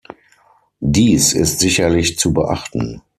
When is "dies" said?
0.79-1.33